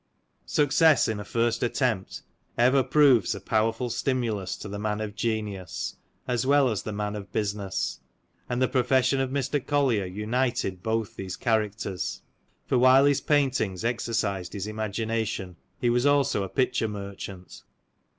Success 0.47 1.07
in 1.07 1.19
a 1.19 1.23
first 1.23 1.61
attempt 1.61 2.23
ever 2.57 2.81
proves 2.81 3.35
a 3.35 3.39
powerful 3.39 3.87
stimulus 3.87 4.57
to 4.57 4.67
the 4.67 4.79
man 4.79 4.99
of 4.99 5.13
genius, 5.13 5.95
as 6.27 6.43
well 6.43 6.69
as 6.69 6.81
the 6.81 6.91
man 6.91 7.15
of 7.15 7.31
business; 7.31 7.99
and 8.49 8.59
the 8.59 8.67
profession 8.67 9.19
of 9.19 9.29
Mr. 9.29 9.63
Collier 9.63 10.05
united 10.07 10.81
both 10.81 11.15
these 11.17 11.35
characters: 11.37 12.23
for 12.65 12.79
while 12.79 13.05
his 13.05 13.21
paintings 13.21 13.85
exercised 13.85 14.53
his 14.53 14.65
imagination, 14.65 15.55
he 15.79 15.87
was 15.91 16.03
also 16.07 16.41
a 16.41 16.49
picture 16.49 16.87
merchant. 16.87 17.61